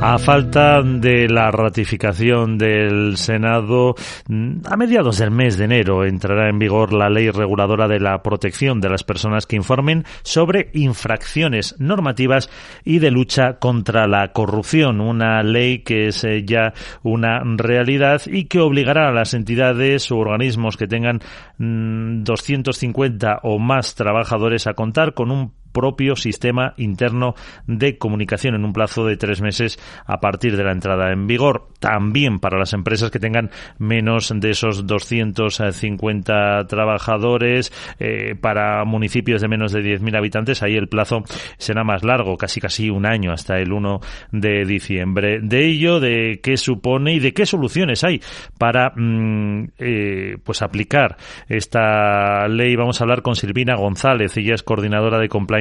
A 0.00 0.16
falta 0.18 0.80
de 0.80 1.28
la 1.28 1.50
ratificación 1.50 2.56
del 2.56 3.16
Senado, 3.16 3.96
a 4.64 4.76
mediados 4.76 5.18
del 5.18 5.32
mes 5.32 5.58
de 5.58 5.64
enero 5.64 6.04
entrará 6.04 6.48
en 6.48 6.60
vigor 6.60 6.92
la 6.92 7.10
ley 7.10 7.30
reguladora 7.30 7.88
de 7.88 7.98
la 7.98 8.22
protección 8.22 8.80
de 8.80 8.90
las 8.90 9.02
personas 9.02 9.46
que 9.46 9.56
informen 9.56 10.04
sobre 10.22 10.70
infracciones 10.72 11.74
normativas 11.80 12.48
y 12.84 13.00
de 13.00 13.10
lucha 13.10 13.58
contra 13.58 14.06
la 14.06 14.32
corrupción. 14.32 15.00
Una 15.00 15.42
ley 15.42 15.80
que 15.80 16.06
es 16.06 16.22
eh, 16.22 16.44
ya 16.46 16.72
una 17.02 17.42
realidad 17.56 18.22
y 18.26 18.44
que 18.44 18.60
obligará 18.60 19.08
a 19.08 19.12
las 19.12 19.34
entidades 19.34 20.12
o 20.12 20.18
organismos 20.18 20.76
que 20.76 20.86
tengan 20.86 21.20
250 21.58 23.34
mm, 23.34 23.38
o 23.42 23.58
más 23.58 23.96
trabajadores 23.96 24.68
a 24.68 24.74
contar 24.74 25.14
con 25.14 25.32
un 25.32 25.57
propio 25.72 26.16
sistema 26.16 26.74
interno 26.76 27.34
de 27.66 27.98
comunicación 27.98 28.54
en 28.54 28.64
un 28.64 28.72
plazo 28.72 29.04
de 29.04 29.16
tres 29.16 29.40
meses 29.40 29.78
a 30.06 30.20
partir 30.20 30.56
de 30.56 30.64
la 30.64 30.72
entrada 30.72 31.12
en 31.12 31.26
vigor. 31.26 31.68
También 31.80 32.38
para 32.40 32.58
las 32.58 32.72
empresas 32.72 33.10
que 33.10 33.18
tengan 33.18 33.50
menos 33.78 34.32
de 34.34 34.50
esos 34.50 34.86
250 34.86 36.66
trabajadores, 36.66 37.72
eh, 37.98 38.34
para 38.40 38.84
municipios 38.84 39.42
de 39.42 39.48
menos 39.48 39.72
de 39.72 39.80
10.000 39.80 40.16
habitantes, 40.16 40.62
ahí 40.62 40.76
el 40.76 40.88
plazo 40.88 41.22
será 41.58 41.84
más 41.84 42.02
largo, 42.02 42.36
casi 42.36 42.60
casi 42.60 42.90
un 42.90 43.06
año 43.06 43.32
hasta 43.32 43.58
el 43.58 43.72
1 43.72 44.00
de 44.32 44.64
diciembre. 44.64 45.40
De 45.40 45.66
ello, 45.66 46.00
de 46.00 46.40
qué 46.42 46.56
supone 46.56 47.14
y 47.14 47.20
de 47.20 47.32
qué 47.32 47.46
soluciones 47.46 48.04
hay 48.04 48.20
para 48.58 48.92
mm, 48.96 49.68
eh, 49.78 50.36
pues 50.42 50.62
aplicar 50.62 51.16
esta 51.48 52.48
ley, 52.48 52.74
vamos 52.76 53.00
a 53.00 53.04
hablar 53.04 53.22
con 53.22 53.36
Silvina 53.36 53.76
González, 53.76 54.36
ella 54.36 54.54
es 54.54 54.62
coordinadora 54.62 55.18
de 55.18 55.28
compliance 55.28 55.57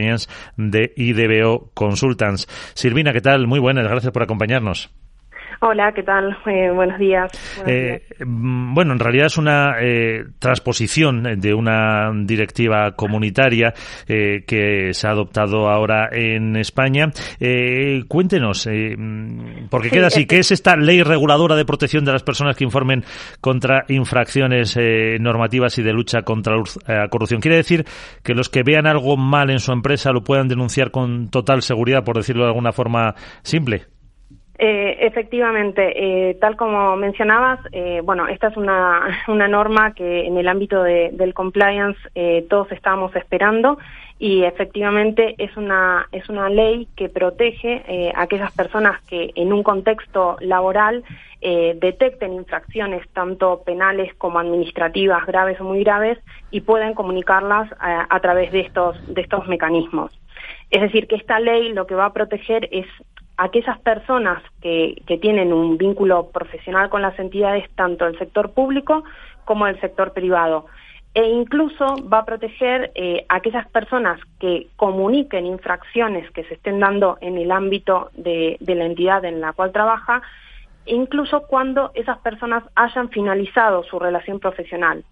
de 0.55 0.93
IDBO 0.95 1.71
Consultants. 1.73 2.47
Silvina, 2.73 3.13
¿qué 3.13 3.21
tal? 3.21 3.47
Muy 3.47 3.59
buenas, 3.59 3.87
gracias 3.87 4.11
por 4.11 4.23
acompañarnos. 4.23 4.89
Hola, 5.59 5.91
¿qué 5.91 6.03
tal? 6.03 6.37
Eh, 6.45 6.69
buenos 6.71 6.99
días. 6.99 7.31
Eh, 7.65 8.03
mm, 8.23 8.75
bueno, 8.75 8.93
en 8.93 8.99
realidad 8.99 9.25
es 9.25 9.37
una 9.37 9.77
eh, 9.81 10.23
transposición 10.37 11.23
de 11.39 11.53
una 11.53 12.11
directiva 12.13 12.91
comunitaria 12.91 13.73
que 14.05 14.89
se 14.93 15.07
ha 15.07 15.11
adoptado 15.11 15.69
ahora 15.69 16.09
en 16.11 16.55
España. 16.57 17.11
cuéntenos, 18.07 18.67
mm, 18.67 19.67
porque 19.69 19.89
queda 19.89 20.07
así, 20.07 20.25
¿qué 20.25 20.39
es 20.39 20.51
esta 20.51 20.75
ley 20.75 21.01
reguladora 21.01 21.55
de 21.55 21.65
protección 21.65 22.05
de 22.05 22.13
las 22.13 22.23
personas 22.23 22.55
que 22.55 22.63
informen 22.63 23.03
contra 23.41 23.85
infracciones 23.87 24.77
normativas 25.19 25.77
y 25.79 25.83
de 25.83 25.93
lucha 25.93 26.21
contra 26.21 26.55
la 26.87 27.07
corrupción? 27.09 27.41
¿Quiere 27.41 27.57
decir 27.57 27.85
que 28.23 28.35
los 28.35 28.49
que 28.49 28.63
vean 28.63 28.85
algo 28.85 29.17
mal 29.17 29.49
en 29.49 29.59
su 29.59 29.71
empresa 29.71 30.11
lo 30.11 30.23
puedan 30.23 30.47
denunciar 30.47 30.91
con 30.91 31.29
total 31.29 31.61
seguridad, 31.61 32.03
por 32.03 32.17
decirlo 32.17 32.43
de 32.43 32.49
alguna 32.49 32.71
forma 32.71 33.15
simple? 33.41 33.96
Eh, 34.59 35.05
efectivamente, 35.05 36.29
eh, 36.29 36.33
tal 36.41 36.55
como 36.55 36.95
mencionabas, 36.95 37.59
eh, 37.73 38.01
bueno, 38.03 38.27
esta 38.27 38.47
es 38.47 38.57
una, 38.57 39.23
una, 39.27 39.47
norma 39.47 39.93
que 39.93 40.25
en 40.25 40.35
el 40.37 40.47
ámbito 40.47 40.81
de, 40.81 41.11
del 41.13 41.35
compliance 41.35 41.99
eh, 42.15 42.43
todos 42.49 42.71
estábamos 42.71 43.15
esperando 43.15 43.77
y 44.17 44.45
efectivamente 44.45 45.35
es 45.37 45.55
una, 45.57 46.07
es 46.11 46.27
una 46.27 46.49
ley 46.49 46.87
que 46.95 47.07
protege 47.07 48.11
a 48.15 48.23
aquellas 48.23 48.51
personas 48.51 48.99
que 49.03 49.29
en 49.35 49.53
un 49.53 49.61
contexto 49.61 50.37
laboral 50.39 51.03
detecten 51.39 52.33
infracciones 52.33 53.07
tanto 53.13 53.61
penales 53.63 54.11
como 54.15 54.39
administrativas 54.39 55.23
graves 55.27 55.61
o 55.61 55.65
muy 55.65 55.83
graves 55.83 56.17
y 56.49 56.61
pueden 56.61 56.95
comunicarlas 56.95 57.71
a, 57.79 58.07
a 58.09 58.19
través 58.21 58.51
de 58.51 58.61
estos, 58.61 58.97
de 59.13 59.21
estos 59.21 59.47
mecanismos. 59.47 60.11
Es 60.71 60.81
decir, 60.81 61.05
que 61.05 61.15
esta 61.15 61.39
ley 61.39 61.71
lo 61.73 61.85
que 61.85 61.93
va 61.93 62.05
a 62.05 62.13
proteger 62.13 62.67
es 62.71 62.87
aquellas 63.37 63.79
personas 63.79 64.41
que, 64.61 65.01
tienen 65.21 65.53
un 65.53 65.77
vínculo 65.77 66.29
profesional 66.31 66.89
con 66.89 67.01
las 67.01 67.17
entidades, 67.19 67.69
tanto 67.75 68.05
del 68.05 68.17
sector 68.17 68.51
público 68.51 69.03
como 69.45 69.65
del 69.65 69.79
sector 69.79 70.13
privado. 70.13 70.65
E 71.13 71.23
incluso 71.23 71.95
va 72.11 72.19
a 72.19 72.25
proteger 72.25 72.91
eh, 72.93 73.25
a 73.29 73.37
aquellas 73.37 73.67
personas 73.69 74.19
que 74.39 74.67
comuniquen 74.75 75.45
infracciones 75.45 76.29
que 76.31 76.43
se 76.43 76.55
estén 76.55 76.79
dando 76.79 77.17
en 77.21 77.37
el 77.37 77.51
ámbito 77.51 78.11
de, 78.13 78.57
de 78.59 78.75
la 78.75 78.85
entidad 78.85 79.25
en 79.25 79.41
la 79.41 79.53
cual 79.53 79.71
trabaja, 79.71 80.21
incluso 80.85 81.47
cuando 81.47 81.91
esas 81.95 82.19
personas 82.19 82.63
hayan 82.75 83.09
finalizado 83.09 83.83
su 83.83 83.97
relación 83.97 84.39
profesional. 84.39 85.03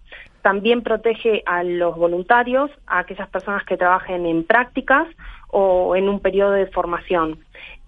También 0.42 0.82
protege 0.82 1.42
a 1.44 1.64
los 1.64 1.96
voluntarios, 1.96 2.70
a 2.86 3.00
aquellas 3.00 3.28
personas 3.28 3.64
que 3.64 3.76
trabajen 3.76 4.26
en 4.26 4.44
prácticas 4.44 5.08
o 5.48 5.96
en 5.96 6.08
un 6.08 6.20
periodo 6.20 6.52
de 6.52 6.66
formación 6.66 7.40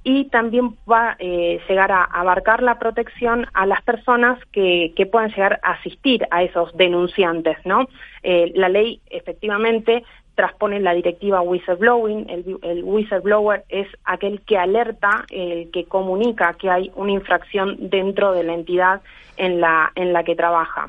y 0.09 0.25
también 0.25 0.75
va 0.91 1.11
a 1.11 1.17
eh, 1.19 1.61
llegar 1.69 1.93
a 1.93 2.03
abarcar 2.03 2.63
la 2.63 2.79
protección 2.79 3.47
a 3.53 3.67
las 3.67 3.83
personas 3.83 4.39
que, 4.53 4.95
que 4.97 5.05
puedan 5.05 5.29
llegar 5.29 5.61
a 5.63 5.73
asistir 5.73 6.27
a 6.31 6.43
esos 6.43 6.75
denunciantes, 6.79 7.59
¿no? 7.67 7.89
Eh, 8.23 8.51
la 8.55 8.71
ley 8.71 9.03
efectivamente 9.11 10.05
transpone 10.35 10.81
la 10.81 10.95
directiva 10.95 11.43
whistleblowing. 11.43 12.31
El, 12.31 12.59
el, 12.63 12.85
whistleblower 12.85 13.65
es 13.69 13.87
aquel 14.05 14.41
que 14.47 14.57
alerta, 14.57 15.27
el 15.29 15.71
que 15.73 15.85
comunica 15.85 16.55
que 16.55 16.71
hay 16.71 16.91
una 16.95 17.13
infracción 17.13 17.77
dentro 17.91 18.33
de 18.33 18.45
la 18.45 18.55
entidad 18.55 19.03
en 19.37 19.61
la 19.61 19.93
en 19.95 20.15
la 20.15 20.25
que 20.25 20.35
trabaja. 20.35 20.89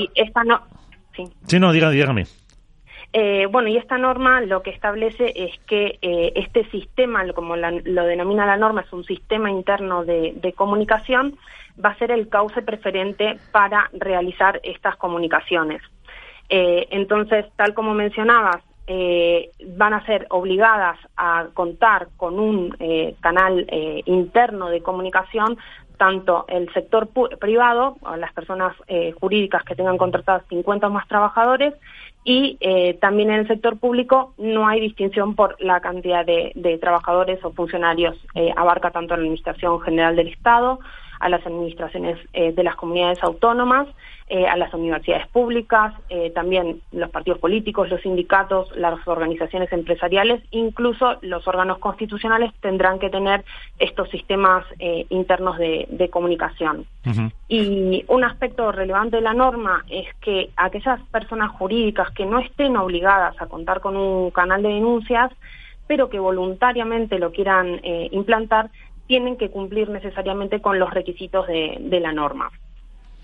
Y 0.00 0.10
esta 0.20 0.44
no. 0.44 0.60
Sí. 1.16 1.24
sí, 1.46 1.58
no, 1.58 1.72
dígame, 1.72 1.94
dígame. 1.94 2.24
Eh, 3.14 3.46
bueno, 3.50 3.68
y 3.68 3.76
esta 3.76 3.98
norma 3.98 4.40
lo 4.40 4.62
que 4.62 4.70
establece 4.70 5.32
es 5.36 5.58
que 5.66 5.98
eh, 6.00 6.32
este 6.34 6.64
sistema, 6.70 7.30
como 7.34 7.56
lo 7.56 8.04
denomina 8.04 8.46
la 8.46 8.56
norma, 8.56 8.80
es 8.82 8.92
un 8.92 9.04
sistema 9.04 9.50
interno 9.50 10.04
de, 10.04 10.54
comunicación, 10.56 11.36
va 11.82 11.90
a 11.90 11.98
ser 11.98 12.10
el 12.10 12.28
cauce 12.28 12.62
preferente 12.62 13.38
para 13.50 13.90
realizar 13.92 14.60
estas 14.62 14.96
comunicaciones. 14.96 15.82
Eh, 16.48 16.86
entonces, 16.90 17.46
tal 17.56 17.74
como 17.74 17.94
mencionabas, 17.94 18.62
van 19.76 19.94
a 19.94 20.04
ser 20.04 20.26
obligadas 20.28 20.98
a 21.16 21.46
contar 21.54 22.08
con 22.18 22.38
un 22.38 22.76
canal 23.20 23.64
interno 24.04 24.68
de 24.68 24.82
comunicación 24.82 25.56
tanto 25.96 26.44
el 26.48 26.70
sector 26.74 27.08
privado, 27.38 27.96
las 28.18 28.34
personas 28.34 28.76
jurídicas 29.18 29.62
que 29.64 29.76
tengan 29.76 29.96
contratadas 29.96 30.42
50 30.48 30.88
o 30.88 30.90
más 30.90 31.08
trabajadores, 31.08 31.72
y 32.24 32.56
eh, 32.60 32.94
también 33.00 33.30
en 33.30 33.40
el 33.40 33.48
sector 33.48 33.78
público 33.78 34.34
no 34.38 34.68
hay 34.68 34.80
distinción 34.80 35.34
por 35.34 35.56
la 35.60 35.80
cantidad 35.80 36.24
de, 36.24 36.78
trabajadores 36.80 37.44
o 37.44 37.52
funcionarios. 37.52 38.16
Eh, 38.34 38.52
abarca 38.56 38.90
tanto 38.90 39.14
la 39.14 39.22
Administración 39.22 39.80
General 39.80 40.14
del 40.14 40.28
Estado, 40.28 40.78
a 41.22 41.28
las 41.28 41.46
administraciones 41.46 42.18
eh, 42.32 42.52
de 42.52 42.64
las 42.64 42.74
comunidades 42.74 43.22
autónomas, 43.22 43.86
eh, 44.28 44.44
a 44.48 44.56
las 44.56 44.74
universidades 44.74 45.28
públicas, 45.28 45.94
eh, 46.08 46.30
también 46.30 46.80
los 46.90 47.10
partidos 47.10 47.38
políticos, 47.38 47.88
los 47.88 48.00
sindicatos, 48.00 48.76
las 48.76 49.06
organizaciones 49.06 49.72
empresariales, 49.72 50.42
incluso 50.50 51.18
los 51.22 51.46
órganos 51.46 51.78
constitucionales 51.78 52.52
tendrán 52.60 52.98
que 52.98 53.08
tener 53.08 53.44
estos 53.78 54.10
sistemas 54.10 54.64
internos 55.10 55.58
de, 55.58 56.08
comunicación. 56.10 56.86
Y 57.48 58.04
un 58.08 58.24
aspecto 58.24 58.72
relevante 58.72 59.16
de 59.16 59.22
la 59.22 59.34
norma 59.34 59.84
es 59.88 60.06
que 60.20 60.50
aquellas 60.56 61.00
personas 61.10 61.50
jurídicas 61.52 62.10
que 62.10 62.26
no 62.26 62.40
estén 62.40 62.76
obligadas 62.76 63.40
a 63.40 63.46
contar 63.46 63.80
con 63.80 63.96
un 63.96 64.30
canal 64.30 64.62
de 64.62 64.70
denuncias, 64.70 65.30
pero 65.86 66.10
que 66.10 66.18
voluntariamente 66.18 67.18
lo 67.18 67.30
quieran 67.30 67.80
implantar, 68.10 68.70
tienen 69.12 69.36
que 69.36 69.50
cumplir 69.50 69.90
necesariamente 69.90 70.62
con 70.62 70.78
los 70.78 70.88
requisitos 70.88 71.46
de, 71.46 72.00
la 72.00 72.12
norma. 72.12 72.48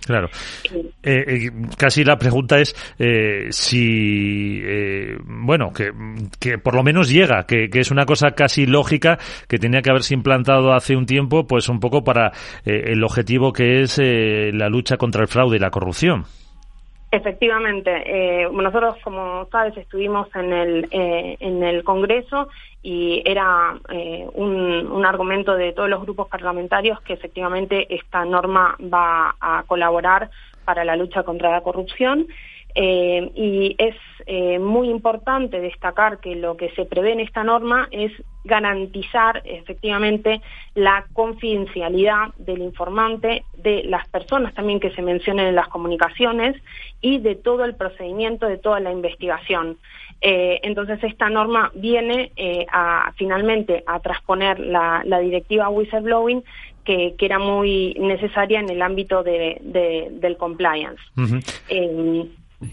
Claro. 0.05 0.29
Eh, 0.71 0.85
eh, 1.03 1.51
casi 1.79 2.05
la 2.05 2.19
pregunta 2.19 2.59
es 2.59 2.77
eh, 2.99 3.47
si, 3.49 4.61
bueno, 5.25 5.73
que, 5.73 5.91
que, 6.39 6.59
por 6.59 6.75
lo 6.75 6.83
menos 6.83 7.09
llega, 7.09 7.45
que, 7.47 7.71
que, 7.71 7.81
es 7.81 7.91
una 7.91 8.05
cosa 8.05 8.33
casi 8.33 8.67
lógica 8.67 9.17
que 9.49 9.57
tenía 9.57 9.81
que 9.81 9.89
haberse 9.89 10.13
implantado 10.13 10.75
hace 10.75 10.95
un 10.95 11.07
tiempo, 11.07 11.47
pues 11.47 11.71
un 11.71 11.81
poco 11.81 12.05
para 12.05 12.33
el 12.67 13.03
objetivo 13.03 13.55
que 13.55 13.81
es 13.81 13.99
la 13.99 14.69
lucha 14.69 14.99
contra 14.99 15.23
el 15.23 15.29
fraude 15.29 15.57
y 15.57 15.61
la 15.61 15.71
corrupción. 15.71 16.27
Efectivamente, 17.11 17.91
eh, 18.05 18.49
nosotros, 18.53 18.97
como 19.03 19.49
sabes, 19.51 19.75
estuvimos 19.79 20.29
en 20.35 20.53
el, 20.53 20.89
eh, 20.91 21.39
en 21.41 21.63
el 21.63 21.83
Congreso 21.83 22.49
y 22.83 23.23
era 23.25 23.79
eh, 23.89 24.27
un, 24.35 24.87
un, 24.93 25.07
argumento 25.07 25.55
de 25.55 25.73
todos 25.73 25.89
los 25.89 26.03
grupos 26.03 26.29
parlamentarios 26.29 27.01
que 27.01 27.15
efectivamente 27.15 27.87
esta 27.95 28.27
norma 28.27 28.77
va 28.93 29.35
a 29.41 29.65
colaborar 29.67 30.31
para 30.67 30.85
la 30.85 30.97
lucha 30.97 31.23
contra 31.23 31.51
la 31.51 31.63
corrupción. 31.63 32.27
Eh, 32.81 33.33
y 33.35 33.75
es 33.77 33.97
eh, 34.27 34.61
muy 34.61 34.89
importante 34.89 35.59
destacar 35.59 36.21
que 36.21 36.37
lo 36.37 36.57
que 36.57 36.71
se 36.77 36.85
prevé 36.85 37.11
en 37.11 37.19
esta 37.19 37.43
norma 37.43 37.89
es 37.91 38.13
garantizar 38.45 39.43
efectivamente 39.45 40.41
la 40.77 41.05
confidencialidad 41.13 42.33
del 42.39 42.63
informante, 42.63 43.43
de 43.57 43.83
las 43.83 44.07
personas 44.11 44.55
también 44.55 44.79
que 44.79 44.93
se 44.93 45.03
mencionen 45.03 45.49
en 45.49 45.57
las 45.57 45.67
comunicaciones 45.67 46.55
y 47.01 47.19
de 47.19 47.35
todo 47.35 47.65
el 47.65 47.75
procedimiento, 47.75 48.47
de 48.47 48.59
toda 48.59 48.79
la 48.79 48.93
investigación. 48.93 49.77
Eh, 50.21 50.61
entonces 50.63 51.03
esta 51.03 51.29
norma 51.29 51.73
viene 51.75 52.31
a 52.73 53.13
finalmente 53.17 53.83
a 53.89 53.99
transponer 53.99 54.61
la, 54.61 55.03
directiva 55.21 55.69
whistleblowing 55.69 56.45
que, 56.85 57.17
era 57.19 57.41
muy 57.41 57.97
necesaria 57.99 58.61
en 58.61 58.71
el 58.71 58.83
ámbito 58.83 59.25
del 59.25 60.37
compliance. 60.39 61.03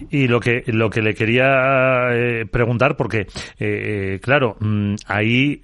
Y 0.09 0.27
lo 0.27 0.39
que 0.39 0.63
lo 0.67 0.89
que 0.89 1.01
le 1.01 1.13
quería 1.13 2.07
eh, 2.11 2.45
preguntar, 2.51 2.97
porque 2.97 3.21
eh, 3.21 3.27
eh, 3.59 4.19
claro, 4.21 4.57
mm, 4.59 4.95
ahí 5.05 5.61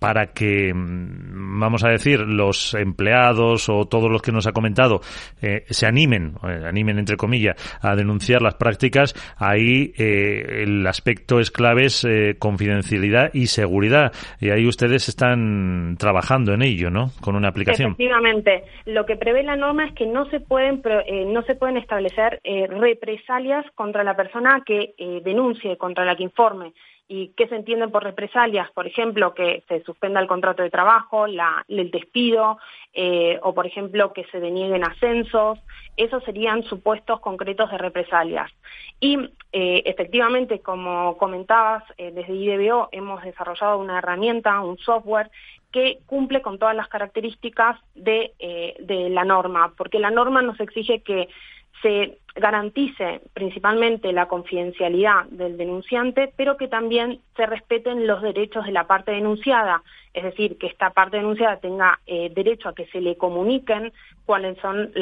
para 0.00 0.32
que, 0.32 0.72
mm, 0.74 1.60
vamos 1.60 1.84
a 1.84 1.90
decir, 1.90 2.20
los 2.20 2.74
empleados 2.74 3.68
o 3.68 3.84
todos 3.84 4.10
los 4.10 4.22
que 4.22 4.32
nos 4.32 4.46
ha 4.46 4.52
comentado 4.52 5.00
eh, 5.40 5.64
se 5.68 5.86
animen, 5.86 6.34
eh, 6.42 6.64
animen 6.66 6.98
entre 6.98 7.16
comillas, 7.16 7.56
a 7.82 7.94
denunciar 7.94 8.42
las 8.42 8.54
prácticas, 8.54 9.14
ahí 9.36 9.92
eh, 9.98 10.62
el 10.62 10.86
aspecto 10.86 11.38
es 11.38 11.50
clave 11.50 11.84
es 11.84 12.06
confidencialidad 12.38 13.30
y 13.34 13.46
seguridad. 13.46 14.12
Y 14.40 14.50
ahí 14.50 14.66
ustedes 14.66 15.08
están 15.08 15.96
trabajando 15.98 16.54
en 16.54 16.62
ello, 16.62 16.90
¿no? 16.90 17.10
Con 17.20 17.36
una 17.36 17.48
aplicación. 17.48 17.92
Efectivamente. 17.92 18.64
Lo 18.86 19.04
que 19.04 19.16
prevé 19.16 19.42
la 19.42 19.56
norma 19.56 19.84
es 19.84 19.94
que 19.94 20.06
no 20.06 20.24
se 20.30 20.40
pueden, 20.40 20.82
no 21.32 21.42
se 21.42 21.54
pueden 21.54 21.76
establecer 21.76 22.40
represalias 22.70 23.66
contra 23.74 24.02
la 24.02 24.16
persona 24.16 24.62
que 24.64 24.94
denuncie, 25.22 25.76
contra 25.76 26.06
la 26.06 26.16
que 26.16 26.22
informe 26.22 26.72
y 27.12 27.32
qué 27.36 27.48
se 27.48 27.56
entienden 27.56 27.90
por 27.90 28.04
represalias, 28.04 28.70
por 28.70 28.86
ejemplo, 28.86 29.34
que 29.34 29.64
se 29.66 29.82
suspenda 29.82 30.20
el 30.20 30.28
contrato 30.28 30.62
de 30.62 30.70
trabajo, 30.70 31.26
el 31.26 31.90
despido, 31.90 32.58
eh, 32.92 33.40
o 33.42 33.52
por 33.52 33.66
ejemplo 33.66 34.12
que 34.12 34.26
se 34.26 34.38
denieguen 34.38 34.84
ascensos, 34.84 35.58
esos 35.96 36.22
serían 36.22 36.62
supuestos 36.62 37.18
concretos 37.18 37.68
de 37.72 37.78
represalias. 37.78 38.48
Y 39.00 39.18
eh, 39.50 39.82
efectivamente, 39.86 40.60
como 40.60 41.16
comentabas, 41.16 41.82
eh, 41.98 42.12
desde 42.12 42.32
IDBO 42.32 42.90
hemos 42.92 43.20
desarrollado 43.24 43.78
una 43.78 43.98
herramienta, 43.98 44.60
un 44.60 44.78
software 44.78 45.32
que 45.72 45.98
cumple 46.06 46.42
con 46.42 46.60
todas 46.60 46.76
las 46.76 46.86
características 46.86 47.80
de 47.96 48.34
la 49.10 49.24
norma, 49.24 49.74
porque 49.76 49.98
la 49.98 50.12
norma 50.12 50.42
nos 50.42 50.60
exige 50.60 51.02
que 51.02 51.28
se 51.82 52.18
garantice 52.34 53.20
principalmente 53.34 54.12
la 54.12 54.26
confidencialidad 54.26 55.24
del 55.26 55.56
denunciante, 55.56 56.32
pero 56.36 56.56
que 56.56 56.68
también 56.68 57.20
se 57.36 57.46
respeten 57.46 58.06
los 58.06 58.22
derechos 58.22 58.66
de 58.66 58.72
la 58.72 58.86
parte 58.86 59.12
denunciada, 59.12 59.82
es 60.12 60.24
decir, 60.24 60.58
que 60.58 60.66
esta 60.66 60.90
parte 60.90 61.18
denunciada 61.18 61.58
tenga 61.58 62.00
eh, 62.06 62.30
derecho 62.34 62.68
a 62.68 62.74
que 62.74 62.86
se 62.86 63.00
le 63.00 63.16
comuniquen 63.16 63.92
cuáles 64.26 64.58
son 64.58 64.92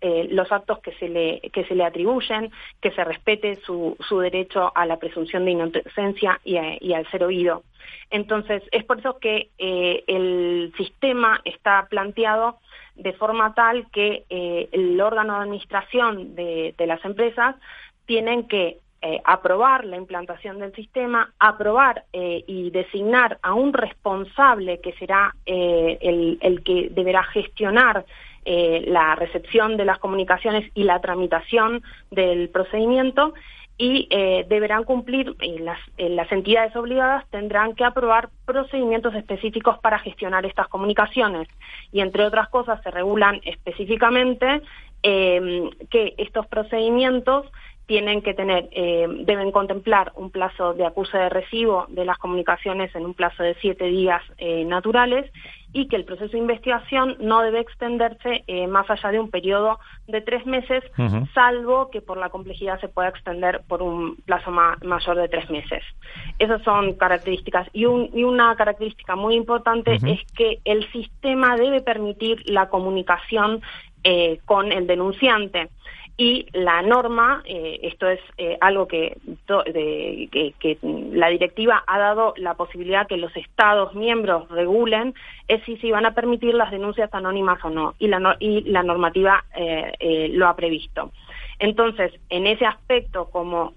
eh, 0.00 0.28
los 0.30 0.50
actos 0.52 0.80
que 0.80 0.92
se, 0.94 1.08
le, 1.08 1.40
que 1.52 1.64
se 1.64 1.74
le 1.74 1.84
atribuyen, 1.84 2.50
que 2.80 2.90
se 2.92 3.04
respete 3.04 3.56
su, 3.64 3.96
su 4.00 4.18
derecho 4.18 4.72
a 4.74 4.86
la 4.86 4.98
presunción 4.98 5.44
de 5.44 5.52
inocencia 5.52 6.40
y, 6.44 6.56
al 6.92 7.06
ser 7.10 7.24
oído. 7.24 7.62
Entonces, 8.10 8.62
es 8.72 8.84
por 8.84 8.98
eso 8.98 9.18
que 9.18 9.48
eh, 9.58 10.04
el 10.06 10.72
sistema 10.76 11.40
está 11.44 11.86
planteado 11.88 12.58
de 12.94 13.14
forma 13.14 13.54
tal 13.54 13.86
que 13.90 14.24
eh, 14.28 14.68
el 14.70 15.00
órgano 15.00 15.34
de 15.34 15.42
administración 15.42 16.34
de, 16.34 16.74
las 16.78 17.02
empresas 17.06 17.56
tienen 18.04 18.46
que 18.48 18.78
eh, 19.00 19.20
aprobar 19.24 19.86
la 19.86 19.96
implantación 19.96 20.58
del 20.58 20.74
sistema, 20.74 21.32
aprobar 21.38 22.04
y 22.12 22.70
designar 22.70 23.38
a 23.42 23.54
un 23.54 23.72
responsable 23.72 24.80
que 24.80 24.92
será 24.92 25.34
el, 25.46 26.62
que 26.64 26.88
deberá 26.90 27.24
gestionar 27.24 28.04
la 28.44 29.14
recepción 29.14 29.76
de 29.76 29.84
las 29.84 29.98
comunicaciones 29.98 30.70
y 30.74 30.84
la 30.84 31.00
tramitación 31.00 31.82
del 32.10 32.50
procedimiento 32.50 33.32
y 33.78 34.06
eh, 34.10 34.46
deberán 34.48 34.84
cumplir, 34.84 35.34
y 35.40 35.58
las, 35.58 35.78
eh, 35.96 36.08
las 36.08 36.30
entidades 36.30 36.74
obligadas 36.76 37.24
tendrán 37.30 37.74
que 37.74 37.84
aprobar 37.84 38.28
procedimientos 38.44 39.14
específicos 39.14 39.78
para 39.78 39.98
gestionar 39.98 40.46
estas 40.46 40.68
comunicaciones. 40.68 41.48
Y 41.90 42.00
entre 42.00 42.24
otras 42.24 42.48
cosas 42.48 42.80
se 42.82 42.90
regulan 42.90 43.40
específicamente 43.44 44.62
eh, 45.02 45.70
que 45.90 46.14
estos 46.18 46.46
procedimientos 46.46 47.46
tienen 47.86 48.22
que 48.22 48.34
tener, 48.34 48.68
eh, 48.72 49.06
deben 49.24 49.50
contemplar 49.50 50.12
un 50.14 50.30
plazo 50.30 50.74
de 50.74 50.86
acuse 50.86 51.18
de 51.18 51.28
recibo 51.28 51.86
de 51.88 52.04
las 52.04 52.18
comunicaciones 52.18 52.94
en 52.94 53.04
un 53.04 53.14
plazo 53.14 53.42
de 53.42 53.54
siete 53.60 53.84
días 53.86 54.22
eh, 54.38 54.64
naturales 54.64 55.30
y 55.72 55.88
que 55.88 55.96
el 55.96 56.04
proceso 56.04 56.32
de 56.32 56.38
investigación 56.38 57.16
no 57.20 57.40
debe 57.40 57.60
extenderse 57.60 58.44
eh, 58.46 58.66
más 58.66 58.88
allá 58.90 59.10
de 59.10 59.20
un 59.20 59.30
periodo 59.30 59.78
de 60.06 60.20
tres 60.20 60.44
meses, 60.46 60.84
salvo 61.34 61.90
que 61.90 62.00
por 62.00 62.18
la 62.18 62.28
complejidad 62.28 62.80
se 62.80 62.88
pueda 62.88 63.08
extender 63.08 63.62
por 63.66 63.82
un 63.82 64.16
plazo 64.26 64.50
mayor 64.50 65.16
de 65.16 65.28
tres 65.28 65.48
meses. 65.50 65.82
Esas 66.38 66.62
son 66.62 66.94
características. 66.94 67.68
Y, 67.72 67.86
una 67.86 68.54
característica 68.56 69.16
muy 69.16 69.34
importante 69.34 69.94
es 69.94 70.20
que 70.34 70.58
el 70.64 70.90
sistema 70.92 71.56
debe 71.56 71.80
permitir 71.80 72.42
la 72.46 72.68
comunicación 72.68 73.62
con 74.44 74.72
el 74.72 74.86
denunciante 74.86 75.70
y 76.16 76.46
la 76.52 76.82
norma, 76.82 77.42
eh, 77.46 77.80
esto 77.82 78.08
es 78.08 78.20
eh, 78.36 78.58
algo 78.60 78.86
que, 78.86 79.16
la 80.82 81.28
directiva 81.28 81.82
ha 81.86 81.98
dado 81.98 82.34
la 82.36 82.54
posibilidad 82.54 83.06
que 83.06 83.16
los 83.16 83.34
Estados 83.36 83.94
miembros 83.94 84.48
regulen, 84.50 85.14
es 85.48 85.62
si 85.64 85.76
se 85.78 85.90
van 85.90 86.06
a 86.06 86.14
permitir 86.14 86.54
las 86.54 86.70
denuncias 86.70 87.12
anónimas 87.14 87.64
o 87.64 87.70
no, 87.70 87.94
y 87.98 88.08
la, 88.08 88.36
y 88.40 88.62
la 88.70 88.82
normativa 88.82 89.44
eh, 89.56 90.28
lo 90.32 90.48
ha 90.48 90.56
previsto. 90.56 91.10
Entonces, 91.58 92.12
en 92.28 92.46
ese 92.46 92.66
aspecto, 92.66 93.26
como 93.30 93.74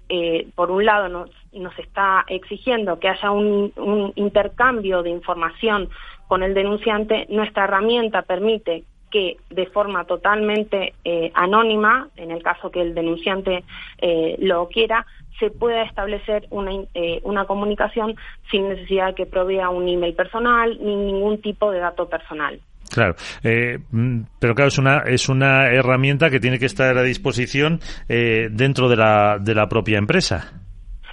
por 0.56 0.72
un 0.72 0.84
lado 0.84 1.08
nos, 1.08 1.30
nos 1.52 1.78
está 1.78 2.24
exigiendo 2.26 2.98
que 2.98 3.08
haya 3.08 3.30
un 3.30 4.12
intercambio 4.16 5.04
de 5.04 5.10
información 5.10 5.88
con 6.26 6.42
el 6.42 6.52
denunciante, 6.54 7.26
nuestra 7.28 7.64
herramienta 7.64 8.22
permite 8.22 8.84
que 9.16 9.38
de 9.48 9.64
forma 9.68 10.04
totalmente 10.04 10.92
eh, 11.02 11.30
anónima, 11.32 12.10
en 12.16 12.30
el 12.30 12.42
caso 12.42 12.70
que 12.70 12.82
el 12.82 12.94
denunciante 12.94 13.64
eh, 13.96 14.36
lo 14.40 14.68
quiera, 14.68 15.06
se 15.40 15.48
pueda 15.48 15.84
establecer 15.84 16.46
una, 16.50 16.72
eh, 16.92 17.20
una 17.22 17.46
comunicación 17.46 18.14
sin 18.50 18.68
necesidad 18.68 19.06
de 19.06 19.14
que 19.14 19.24
provea 19.24 19.70
un 19.70 19.88
email 19.88 20.14
personal 20.14 20.76
ni 20.82 20.94
ningún 20.96 21.40
tipo 21.40 21.70
de 21.70 21.78
dato 21.78 22.06
personal. 22.10 22.60
Claro, 22.92 23.14
mm, 23.42 24.20
pero 24.38 24.54
claro, 24.54 24.68
es 24.68 24.76
una, 24.76 24.98
es 25.06 25.30
una 25.30 25.70
herramienta 25.72 26.28
que 26.28 26.38
tiene 26.38 26.58
que 26.58 26.66
estar 26.66 26.98
a 26.98 27.02
disposición 27.02 27.80
dentro 28.06 28.90
de 28.90 28.96
la, 28.96 29.38
de 29.40 29.54
la 29.54 29.66
propia 29.66 29.96
empresa. 29.96 30.62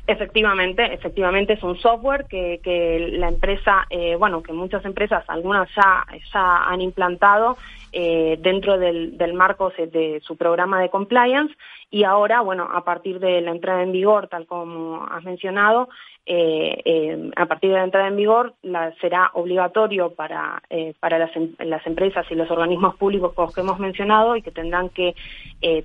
Efectivamente, 0.06 0.94
efectivamente 0.94 1.54
es 1.54 1.64
un 1.64 1.80
software 1.80 2.26
que, 2.26 2.60
que 2.62 3.08
la 3.14 3.30
empresa, 3.30 3.86
eh, 3.90 4.18
bueno, 4.18 4.44
que 4.44 4.52
muchas 4.52 4.84
empresas, 4.84 5.24
algunas 5.30 5.70
ya, 5.74 6.06
ya 6.34 6.58
han 6.66 6.82
implantado 6.82 7.58
eh, 7.96 8.40
dentro 8.42 8.80
del, 8.80 9.34
marco 9.36 9.72
de 9.78 10.20
su 10.26 10.36
programa 10.36 10.82
de 10.82 10.90
compliance. 10.90 11.56
Y 11.92 12.04
ahora, 12.04 12.42
bueno, 12.42 12.68
a 12.74 12.84
partir 12.84 13.20
de 13.20 13.40
la 13.42 13.52
entrada 13.52 13.84
en 13.84 13.92
vigor, 13.92 14.28
tal 14.30 14.48
como 14.48 15.06
has 15.12 15.24
mencionado, 15.24 15.90
eh, 16.26 16.82
eh, 16.86 17.32
a 17.36 17.46
partir 17.46 17.70
de 17.70 17.78
la 17.78 17.84
entrada 17.84 18.08
en 18.08 18.16
vigor 18.16 18.56
será 19.00 19.30
obligatorio 19.34 20.16
para, 20.16 20.64
para 21.00 21.20
las, 21.20 21.36
em, 21.36 21.54
las, 21.60 21.86
empresas 21.86 22.26
y 22.32 22.36
los 22.36 22.50
organismos 22.50 22.96
públicos 22.96 23.54
que 23.54 23.62
hemos 23.62 23.78
mencionado 23.78 24.36
y 24.36 24.42
que 24.42 24.52
tendrán 24.52 24.90
que 24.90 25.14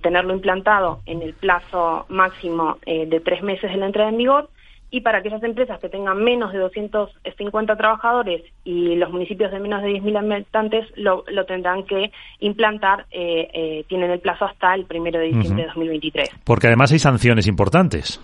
tenerlo 0.00 0.32
implantado 0.32 1.00
en 1.04 1.20
el 1.20 1.34
plazo 1.34 2.06
máximo 2.08 2.78
de 2.86 3.20
tres 3.20 3.42
meses 3.42 3.70
de 3.70 3.76
la 3.76 3.86
entrada 3.86 4.08
en 4.08 4.16
vigor 4.16 4.48
y 4.90 5.00
para 5.02 5.18
aquellas 5.18 5.42
empresas 5.42 5.78
que 5.80 5.88
tengan 5.88 6.22
menos 6.22 6.52
de 6.52 6.58
250 6.58 7.76
trabajadores 7.76 8.42
y 8.64 8.96
los 8.96 9.10
municipios 9.10 9.50
de 9.50 9.60
menos 9.60 9.82
de 9.82 9.90
10.000 9.90 10.34
habitantes 10.34 10.86
lo, 10.96 11.24
lo, 11.28 11.44
tendrán 11.44 11.84
que 11.84 12.10
implantar, 12.40 13.06
eh, 13.10 13.84
tienen 13.88 14.10
el 14.10 14.20
plazo 14.20 14.46
hasta 14.46 14.74
el 14.74 14.84
primero 14.86 15.18
de 15.18 15.26
diciembre 15.26 15.62
de 15.62 15.68
2023. 15.68 16.30
Porque 16.44 16.68
además 16.68 16.92
hay 16.92 16.98
sanciones 16.98 17.46
importantes. 17.46 18.20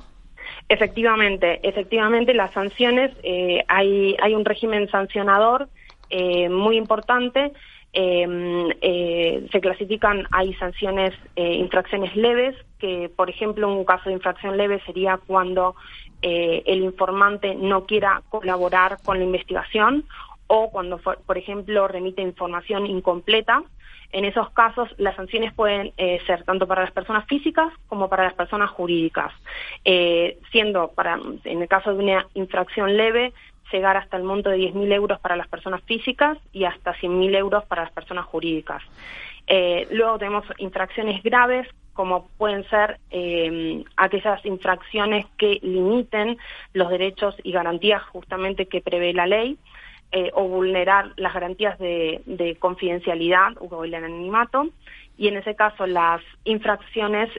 Efectivamente, 0.69 1.61
efectivamente 1.63 2.33
las 2.33 2.53
sanciones, 2.53 3.11
eh, 3.23 3.63
hay, 3.69 4.17
hay 4.23 4.35
un 4.35 4.45
régimen 4.45 4.89
sancionador 4.89 5.69
eh, 6.09 6.49
muy 6.49 6.77
importante. 6.77 7.53
Em, 7.93 8.71
eh, 8.81 9.47
se 9.53 9.61
clasifican, 9.61 10.27
hay 10.33 10.55
sanciones, 10.55 11.13
infracciones 11.37 12.17
leves, 12.17 12.57
que 12.79 13.11
por 13.15 13.31
ejemplo 13.31 13.73
un 13.73 13.85
caso 13.85 14.09
de 14.09 14.15
infracción 14.15 14.57
leve 14.57 14.81
sería 14.87 15.19
cuando 15.27 15.77
el 16.25 16.83
informante 16.83 17.55
no 17.55 17.85
quiera 17.85 18.23
colaborar 18.31 18.99
con 19.05 19.19
la 19.19 19.25
investigación 19.25 20.07
o 20.47 20.71
cuando, 20.71 20.99
por 20.99 21.39
ejemplo, 21.39 21.87
remite 21.87 22.23
información 22.23 22.87
incompleta 22.87 23.63
en 24.15 24.25
esos 24.25 24.49
casos 24.51 24.89
las 24.97 25.17
sanciones 25.17 25.53
pueden 25.53 25.93
eh, 25.97 26.21
ser 26.25 26.45
tanto 26.45 26.69
para 26.69 26.83
las 26.83 26.93
personas 26.93 27.27
físicas 27.27 27.73
como 27.89 28.09
para 28.09 28.23
las 28.23 28.35
personas 28.35 28.71
jurídicas, 28.71 29.33
eh, 29.85 30.39
siendo 30.53 30.93
para, 30.93 31.19
en 31.43 31.63
el 31.63 31.69
caso 31.69 31.93
de 31.93 31.99
una 32.05 32.27
infracción 32.35 32.97
leve, 32.97 33.33
llegar 33.73 33.97
hasta 33.97 34.17
el 34.17 34.23
monto 34.23 34.51
de 34.51 34.59
10.000 34.59 34.93
euros 34.93 35.21
para 35.21 35.37
las 35.37 35.49
personas 35.49 35.83
físicas 35.83 36.39
y 36.53 36.65
hasta 36.65 36.95
100.000 36.95 37.37
euros 37.37 37.65
para 37.65 37.83
las 37.83 37.93
personas 37.93 38.27
jurídicas. 38.27 38.83
Eh, 39.47 39.87
luego 39.91 40.19
tenemos 40.19 40.45
infracciones 40.59 41.23
graves, 41.23 41.69
como 41.93 42.29
pueden 42.39 42.69
ser 42.69 42.99
eh, 43.11 43.85
aquellas 43.97 44.45
infracciones 44.45 45.27
que 45.39 45.61
limiten 45.63 46.39
los 46.73 46.91
derechos 46.91 47.37
y 47.43 47.53
garantías 47.53 48.03
justamente 48.05 48.67
que 48.67 48.81
prevé 48.81 49.13
la 49.13 49.27
ley, 49.27 49.59
eh, 50.17 50.31
o 50.35 50.47
vulnerar 50.47 51.13
las 51.17 51.35
garantías 51.35 51.77
de, 51.81 52.57
confidencialidad 52.61 53.55
o 53.59 53.83
el 53.83 53.95
anonimato. 53.95 54.69
Y 55.17 55.29
en 55.29 55.37
ese 55.37 55.55
caso 55.55 55.87
las 55.87 56.21
infracciones 56.45 57.31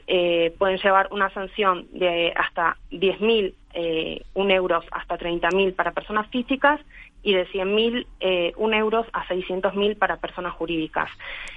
pueden 0.58 0.78
llevar 0.78 1.08
una 1.10 1.28
sanción 1.30 1.86
de 1.92 2.32
hasta 2.34 2.76
10.000 2.90 3.52
eh, 3.76 4.24
euros 4.34 4.84
hasta 4.90 5.18
30.000 5.18 5.74
para 5.74 5.92
personas 5.92 6.26
físicas 6.28 6.80
y 7.22 7.34
de 7.34 7.46
100.000 7.48 8.06
eh, 8.20 8.52
euros 8.56 9.06
a 9.12 9.26
600.000 9.26 9.98
para 9.98 10.16
personas 10.16 10.54
jurídicas. 10.54 11.10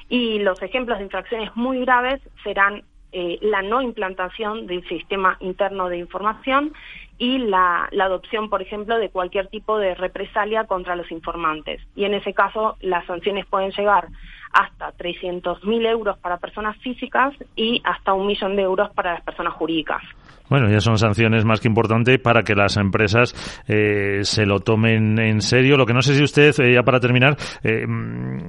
Y 0.09 0.39
los 0.39 0.61
ejemplos 0.61 0.97
de 0.97 1.05
infracciones 1.05 1.55
muy 1.55 1.79
graves 1.79 2.21
serán 2.43 2.83
eh, 3.11 3.39
la 3.41 3.61
no 3.61 3.81
implantación 3.81 4.67
del 4.67 4.87
sistema 4.87 5.37
interno 5.39 5.89
de 5.89 5.97
información 5.97 6.73
y 7.17 7.37
la, 7.37 7.87
la, 7.91 8.05
adopción, 8.05 8.49
por 8.49 8.61
ejemplo, 8.61 8.97
de 8.97 9.09
cualquier 9.09 9.47
tipo 9.47 9.77
de 9.77 9.95
represalia 9.95 10.65
contra 10.65 10.95
los 10.95 11.09
informantes. 11.11 11.81
Y 11.95 12.03
en 12.03 12.13
ese 12.13 12.33
caso, 12.33 12.77
las 12.81 13.05
sanciones 13.05 13.45
pueden 13.45 13.71
llegar 13.71 14.09
hasta 14.51 14.91
300.000 14.97 15.87
euros 15.87 16.17
para 16.19 16.37
personas 16.37 16.77
físicas 16.77 17.33
y 17.55 17.81
hasta 17.83 18.13
un 18.13 18.27
millón 18.27 18.55
de 18.55 18.63
euros 18.63 18.89
para 18.91 19.13
las 19.13 19.23
personas 19.23 19.53
jurídicas. 19.53 20.01
Bueno, 20.49 20.67
ya 20.69 20.79
son 20.79 20.97
sanciones 20.97 21.45
más 21.45 21.59
que 21.59 21.67
importantes 21.67 22.19
para 22.19 22.41
que 22.41 22.55
las 22.55 22.75
empresas 22.77 23.35
eh, 23.67 24.21
se 24.23 24.45
lo 24.45 24.59
tomen 24.61 25.19
en 25.19 25.41
serio. 25.41 25.77
Lo 25.77 25.85
que 25.85 25.93
no 25.93 26.01
sé 26.01 26.15
si 26.15 26.23
usted, 26.23 26.59
eh, 26.59 26.73
ya 26.73 26.81
para 26.81 26.99
terminar, 26.99 27.37
eh, 27.63 27.85
mm, 27.85 28.47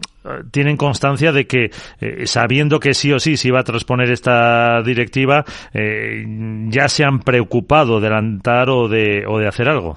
tienen 0.50 0.78
constancia 0.78 1.30
de 1.32 1.46
que, 1.46 1.70
sabiendo 2.24 2.80
que 2.80 2.94
sí 2.94 3.12
o 3.12 3.18
sí 3.18 3.36
se 3.36 3.48
iba 3.48 3.60
a 3.60 3.64
transponer 3.64 4.10
esta 4.10 4.82
directiva, 4.82 5.44
ya 5.72 6.88
se 6.88 7.04
han 7.04 7.20
preocupado 7.20 8.00
de 8.00 8.06
adelantar 8.06 8.68
o 8.68 8.88
de, 8.88 9.24
o 9.26 9.38
de 9.38 9.48
hacer 9.48 9.68
algo. 9.68 9.96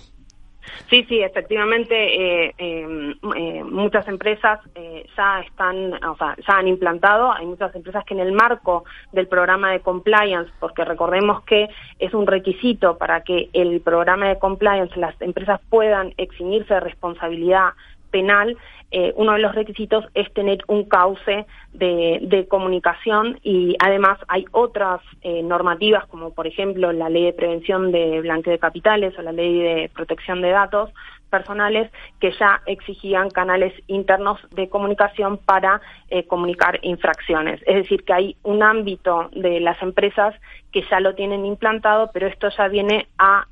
Sí, 0.89 1.05
sí, 1.09 1.21
efectivamente, 1.21 1.95
eh, 1.95 2.53
em, 2.57 3.15
eh, 3.35 3.63
muchas 3.63 4.07
empresas 4.07 4.59
eh, 4.75 5.05
ya 5.17 5.39
están, 5.41 5.93
o 6.03 6.15
sea, 6.15 6.35
ya 6.47 6.57
han 6.57 6.67
implantado. 6.67 7.31
Hay 7.31 7.45
muchas 7.45 7.73
empresas 7.75 8.03
que 8.05 8.13
en 8.13 8.19
el 8.19 8.31
marco 8.31 8.83
del 9.11 9.27
programa 9.27 9.71
de 9.71 9.79
compliance, 9.79 10.51
porque 10.59 10.85
recordemos 10.85 11.43
que 11.43 11.69
es 11.99 12.13
un 12.13 12.27
requisito 12.27 12.97
para 12.97 13.21
que 13.21 13.49
el 13.53 13.81
programa 13.81 14.29
de 14.29 14.39
compliance 14.39 14.99
las 14.99 15.19
empresas 15.21 15.59
puedan 15.69 16.13
eximirse 16.17 16.73
de 16.73 16.79
responsabilidad 16.79 17.73
penal, 18.13 18.55
eh, 18.91 19.11
uno 19.15 19.33
de 19.33 19.39
los 19.39 19.55
requisitos 19.55 20.05
es 20.13 20.31
tener 20.33 20.59
un 20.67 20.83
cauce 20.83 21.47
de, 21.73 22.45
comunicación 22.47 23.39
y 23.41 23.75
además 23.79 24.19
hay 24.27 24.45
otras 24.51 25.01
eh, 25.23 25.41
normativas 25.41 26.05
como 26.07 26.31
por 26.33 26.45
ejemplo 26.45 26.91
la 26.91 27.09
ley 27.09 27.23
de 27.23 27.33
prevención 27.33 27.91
de 27.91 28.21
blanqueo 28.21 28.51
de 28.51 28.59
capitales 28.59 29.17
o 29.17 29.23
la 29.23 29.31
ley 29.31 29.59
de 29.59 29.89
protección 29.95 30.41
de 30.41 30.51
datos 30.51 30.91
personales 31.33 31.91
que 32.19 32.31
ya 32.39 32.61
exigían 32.67 33.31
canales 33.31 33.73
internos 33.87 34.39
de 34.51 34.69
comunicación 34.69 35.39
para 35.39 35.81
eh, 36.09 36.27
comunicar 36.27 36.79
infracciones. 36.83 37.59
Es 37.65 37.75
decir, 37.75 38.03
que 38.03 38.13
hay 38.13 38.35
un 38.43 38.61
ámbito 38.61 39.29
de 39.33 39.59
las 39.59 39.81
empresas 39.81 40.35
que 40.71 40.83
ya 40.91 40.99
lo 40.99 41.15
tienen 41.15 41.43
implantado, 41.45 42.11
pero 42.13 42.27
esto 42.27 42.49
ya 42.55 42.67
viene 42.67 43.07
a, 43.17 43.45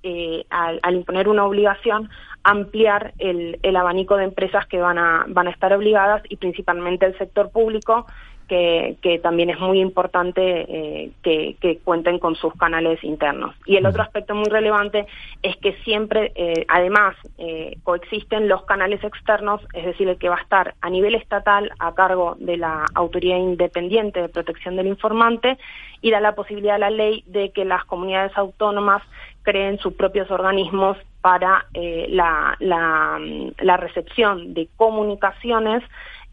al 0.51 0.95
imponer 0.95 1.27
una 1.27 1.45
obligación 1.45 2.09
ampliar 2.43 3.13
el, 3.19 3.59
el 3.61 3.75
abanico 3.75 4.17
de 4.17 4.25
empresas 4.25 4.65
que 4.67 4.79
van 4.79 4.97
a, 4.97 5.25
van 5.27 5.47
a 5.47 5.51
estar 5.51 5.73
obligadas 5.73 6.23
y 6.29 6.37
principalmente 6.37 7.05
el 7.05 7.17
sector 7.17 7.51
público 7.51 8.05
que, 8.51 8.97
que, 9.01 9.17
también 9.17 9.49
es 9.49 9.57
muy 9.61 9.79
importante 9.79 10.41
eh, 10.43 11.11
que, 11.23 11.55
que, 11.61 11.77
cuenten 11.77 12.19
con 12.19 12.35
sus 12.35 12.53
canales 12.55 13.01
internos. 13.01 13.55
Y 13.65 13.77
el 13.77 13.85
otro 13.85 14.03
aspecto 14.03 14.35
muy 14.35 14.49
relevante 14.49 15.07
es 15.41 15.55
que 15.55 15.71
siempre, 15.85 16.33
eh, 16.35 16.65
además, 16.67 17.15
eh, 17.37 17.77
coexisten 17.85 18.49
los 18.49 18.65
canales 18.65 19.01
externos, 19.05 19.61
es 19.73 19.85
decir, 19.85 20.09
el 20.09 20.17
que 20.17 20.27
va 20.27 20.35
a 20.35 20.41
estar 20.41 20.75
a 20.81 20.89
nivel 20.89 21.15
estatal 21.15 21.71
a 21.79 21.95
cargo 21.95 22.35
de 22.39 22.57
la 22.57 22.87
Autoridad 22.93 23.37
Independiente 23.37 24.21
de 24.21 24.27
Protección 24.27 24.75
del 24.75 24.87
Informante 24.87 25.57
y 26.01 26.11
da 26.11 26.19
la 26.19 26.35
posibilidad 26.35 26.75
a 26.75 26.79
la 26.79 26.89
ley 26.89 27.23
de 27.27 27.51
que 27.51 27.63
las 27.63 27.85
comunidades 27.85 28.37
autónomas 28.37 29.01
creen 29.43 29.79
sus 29.79 29.93
propios 29.93 30.29
organismos 30.29 30.97
para 31.21 31.67
la, 31.73 32.57
la, 32.59 33.77
recepción 33.77 34.53
de 34.55 34.67
comunicaciones 34.75 35.83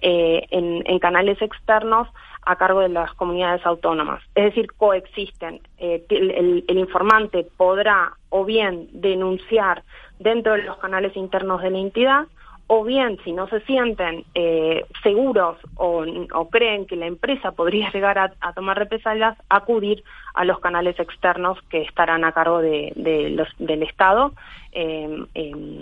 eh, 0.01 0.47
en, 0.51 0.99
canales 0.99 1.41
externos 1.41 2.09
a 2.45 2.57
cargo 2.57 2.81
de 2.81 2.89
las 2.89 3.13
comunidades 3.15 3.65
autónomas. 3.67 4.23
Es 4.35 4.45
decir, 4.45 4.73
coexisten. 4.73 5.61
Eh, 5.79 6.05
el, 6.09 6.65
el, 6.67 6.79
informante 6.79 7.47
podrá 7.57 8.13
o 8.31 8.45
bien 8.45 8.89
denunciar 8.93 9.83
dentro 10.19 10.53
de 10.53 10.63
los 10.63 10.79
canales 10.79 11.17
internos 11.17 11.63
de 11.63 11.71
la 11.71 11.79
entidad 11.79 12.27
o 12.69 12.85
bien 12.85 13.19
si 13.25 13.33
no 13.33 13.49
se 13.49 13.61
sienten 13.63 14.25
eh, 14.35 14.85
seguros 15.03 15.57
o, 15.75 16.05
creen 16.51 16.87
que 16.87 16.97
la 16.97 17.07
empresa 17.07 17.53
podría 17.53 17.91
llegar 17.95 18.19
a, 18.19 18.53
tomar 18.53 18.79
represalias, 18.79 19.37
acudir 19.49 20.05
a 20.35 20.45
los 20.45 20.61
canales 20.61 20.99
externos 21.01 21.59
que 21.71 21.83
estarán 21.83 22.25
a 22.25 22.33
cargo 22.33 22.61
de, 22.61 22.93
los, 23.35 23.49
del 23.59 23.83
Estado 23.83 24.33
eh, 24.73 25.27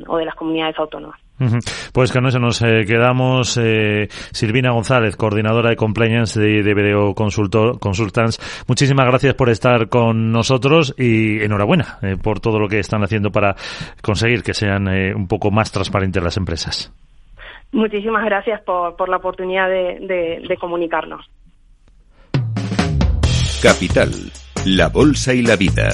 o 0.07 0.17
de 0.17 0.25
las 0.25 0.35
comunidades 0.37 0.79
autónomas. 0.79 1.21
Pues 1.93 2.13
con 2.13 2.27
eso 2.27 2.39
nos 2.39 2.63
eh, 2.63 2.85
quedamos. 2.87 3.59
Eh, 3.63 4.09
Silvina 4.09 4.71
González, 4.71 5.17
coordinadora 5.17 5.71
de 5.71 5.77
compliance 5.77 6.41
de, 6.41 6.63
de 6.63 7.13
Consultor, 7.15 7.79
Consultants. 7.79 8.65
Muchísimas 8.67 9.07
gracias 9.07 9.35
por 9.35 9.51
estar 9.51 9.89
con 9.89 10.33
nosotros 10.33 10.95
y 10.99 11.43
enhorabuena 11.43 11.99
eh, 12.03 12.17
por 12.21 12.41
todo 12.41 12.59
lo 12.59 12.69
que 12.69 12.79
están 12.79 13.03
haciendo 13.03 13.31
para 13.31 13.55
conseguir 14.03 14.43
que 14.43 14.55
sean 14.55 14.89
un 14.89 15.29
poco 15.29 15.51
más 15.51 15.73
transparentes 15.73 16.23
las 16.23 16.37
empresas. 16.37 16.93
Muchísimas 17.73 18.25
gracias 18.25 18.63
por, 18.63 18.97
por 18.97 19.09
la 19.09 19.17
oportunidad 19.17 19.69
de, 19.69 20.41
de 20.49 20.57
comunicarnos. 20.57 21.27
Capital, 23.63 24.11
la 24.65 24.89
Bolsa 24.89 25.35
y 25.35 25.43
la 25.43 25.57
Vida. 25.57 25.89